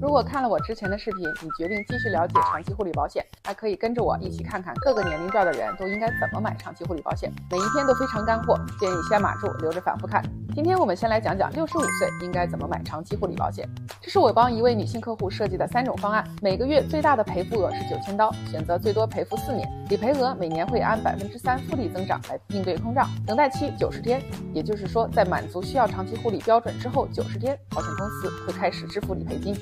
[0.00, 7.30] 如果看了我之前的视频，你决定继续了解长期护理保险，那可以跟着我一起看看各个年龄段的人都应该怎么买长期护理保险。
[7.50, 10.24] 每一篇都非常干货，建议先码住，留着反复看。
[10.54, 13.68] 今天我们先来讲讲六十五岁应该怎么买长期护理保险。
[14.00, 24.22] 这是我帮一位女性客户设计的三种方案，每个月最大的赔付额是九千刀，选择最多赔付四年，理赔额每年会按百分之三复利增长来应对通胀，等待期九十天，
[24.54, 29.54] 也就是说在满足需要长期护理标准之后九十天，保险公司会开始支付理赔金。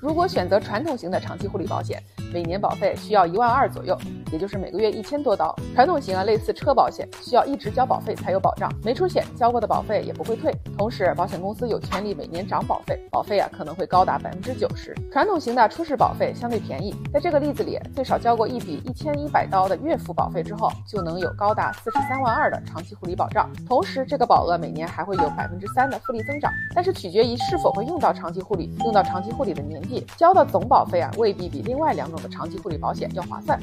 [0.00, 2.00] 如果选择传统型的长期护理保险，
[2.32, 3.98] 每年保费需要一万二左右，
[4.30, 5.54] 也就是每个月一千多刀。
[5.74, 10.54] 传统型啊，类似车保险，需要一直交保费才有保障，没出险交过的保费也不会退。
[10.76, 14.94] 同时，保险公司有权利每年涨保费，保费啊可能会高达百分之九十。
[15.10, 23.50] 传统型的初始保费相对便宜，在这个例子里，最少交过一笔一千一百刀的月付保费之后，就能有高达四十三万二的长期护理保障。
[23.66, 29.77] 同时，这个保额每年还会有百分之三的复利增长，但是取决于是否会用到长期护理，用到长期护理的年
[30.16, 33.58] 交的总保费啊未必比另外两种的长期护理保险要划算。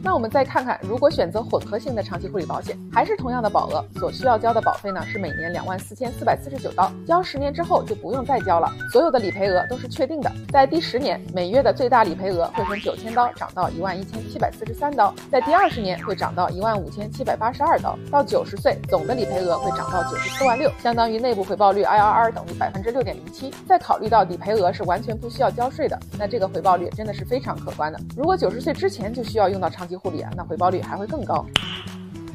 [0.00, 10.30] 那我们再看看，如果选择混合型的长期护理保险，还是同样的保额，所需要交的保费呢是每年两万四千四百四十九刀，交十年之后就不用再交了，所有的理赔额都是确定的。
[10.52, 23.52] 在第十年，每月的最大理赔额会从九千刀涨到一万一千七百四十三刀，在第二十年会涨到一万五千七百八十二刀，到九十岁总的理赔额会涨到九十四万六，相当于内部回报率 IRR 等于百分之六点零七。
[23.66, 27.98] 再考虑到理赔额是完全不需要交税的，那这个回报率真的是非常可观的。
[28.16, 31.44] 如果九十岁之前就需要用到长期护理啊，那回报率还会更高。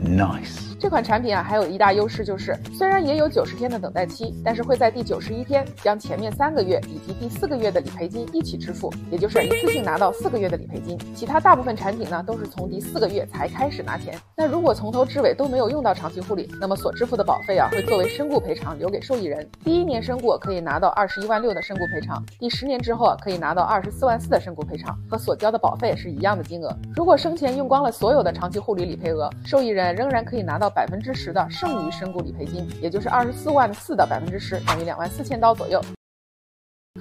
[0.03, 0.72] Nice。
[0.83, 10.99] 这款产品啊，还有一大优势就是，虽然也有九十天的等待期，但是会在第九十一天将前面三个月以及第四个月的理赔金一起支付，也就是一次性拿到四个月的理赔金。
[11.15, 14.19] 其他大部分产品呢，都是从第四个月才开始拿钱。
[14.35, 19.49] 那如果从头至尾都没有用到长期护理，那么所支付的保费啊，会作为身故赔偿留给受益人。
[19.63, 26.77] 第一年身故可以拿到二十一万六的身故赔偿，第十年之后啊，可以拿到二十四万四的身故赔偿，和所交的保费是一样的金额。
[26.93, 30.72] 如果生前用光了所有的长期护理理赔额，受益人仍然可以拿到。
[30.75, 35.81] 百分之十的剩余身故理赔金，也就是二十四万四的百分之十，等于两万四千刀左右。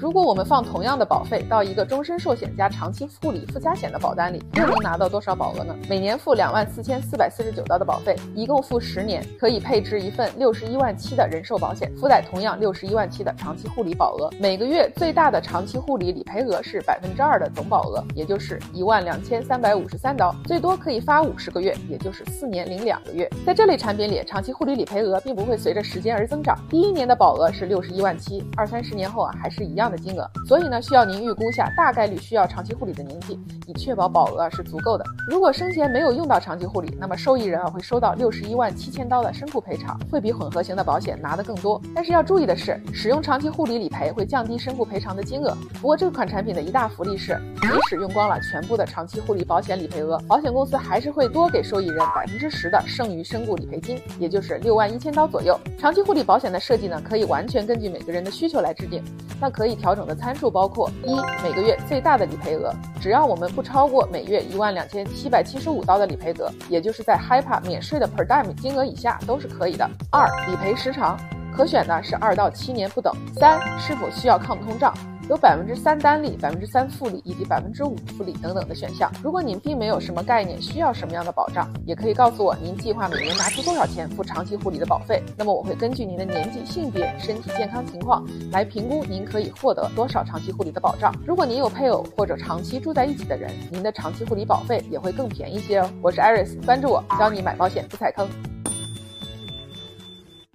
[0.01, 5.77] 如果我们放同样的保费到一个终身寿险加长期护理附加险的保单里，又能拿到多少保额呢？
[5.87, 14.31] 每年付两万四千四百四十九刀的保费，一共付十年，可以配置一份六十一万七的人寿保险，附带同样六十一万七的长期护理保额。
[14.41, 23.31] 每个月最大的长期护理理赔额是百分之二的总保额，也就是一万两千三百五十三刀，最多可以发五十个月，也就是四年零两个月。
[23.45, 29.82] 在这类产品里，长期护理理赔额并不会随着时间而增长，第一年的保额是六十一万七，二三十年后啊还是一样。
[29.83, 35.05] 样的金额，所以呢，需要您预估下大概率需要长期护理的年纪，以确保保额是足够的。
[35.29, 41.81] 如果生前没有用到长期护理，那么受益人啊会收到六十一万七千刀的身故赔偿，会比混合型的保险拿的更多。
[41.95, 45.57] 但是要注意的是，使用长期护理理赔会降低身故赔偿的金额。
[45.81, 55.59] 不过这款产品的一大福利是，即使用光了全部的长期护理保险理赔额，保险公司还是会多给受益人百分之十的剩余身故理赔金，也就是六万一千刀左右。
[55.79, 59.03] 长期护理保险的设计呢，可以完全根据每个人的需求来制定，
[59.41, 59.72] 那可以。
[59.75, 69.89] 调整的参数包括：一、每个月最大的理赔额，只要我们不超过每月一万两千七百七十五刀的理赔额，也就是在 HIPA 免税的 per diem 金额以下都是可以的。
[70.11, 71.19] 二、理赔时长，
[71.57, 73.13] 可选的是二到七年不等。
[73.35, 74.95] 三、是否需要抗通胀？
[75.29, 79.11] 有百分之三单利、百分之三复利以及百分之五复利等等的选项。
[79.23, 85.23] 如果您并没有什么概念，需要什么样的保障，也可以告诉我您计划每年拿出多少钱付长期护理的保费。
[85.37, 91.15] 那么我会根据您的年纪、性别、身体健康情况来评估您可以获得多少长期护理的保障。
[91.27, 95.91] 如果您有配偶或者长期住在一起的人，您的长期护理保费也会更便宜些哦。
[96.03, 98.52] 我是 Iris，关注我，教你买保险不踩坑。